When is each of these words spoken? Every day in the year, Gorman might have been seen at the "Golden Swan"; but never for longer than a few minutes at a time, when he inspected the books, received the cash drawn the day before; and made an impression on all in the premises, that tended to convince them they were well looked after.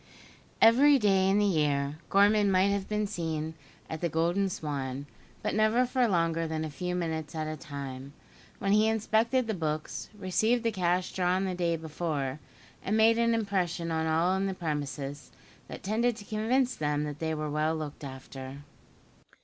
Every 0.63 0.97
day 0.97 1.29
in 1.29 1.37
the 1.37 1.45
year, 1.45 1.99
Gorman 2.09 2.49
might 2.49 2.69
have 2.69 2.89
been 2.89 3.05
seen 3.05 3.53
at 3.87 4.01
the 4.01 4.09
"Golden 4.09 4.49
Swan"; 4.49 5.05
but 5.43 5.53
never 5.53 5.85
for 5.85 6.07
longer 6.07 6.47
than 6.47 6.65
a 6.65 6.71
few 6.71 6.95
minutes 6.95 7.35
at 7.35 7.45
a 7.45 7.55
time, 7.55 8.13
when 8.57 8.71
he 8.71 8.87
inspected 8.87 9.45
the 9.45 9.53
books, 9.53 10.09
received 10.17 10.63
the 10.63 10.71
cash 10.71 11.13
drawn 11.13 11.45
the 11.45 11.53
day 11.53 11.75
before; 11.75 12.39
and 12.83 12.97
made 12.97 13.19
an 13.19 13.35
impression 13.35 13.91
on 13.91 14.07
all 14.07 14.35
in 14.35 14.47
the 14.47 14.55
premises, 14.55 15.31
that 15.67 15.83
tended 15.83 16.15
to 16.15 16.25
convince 16.25 16.73
them 16.75 17.15
they 17.19 17.35
were 17.35 17.51
well 17.51 17.75
looked 17.75 18.03
after. 18.03 18.63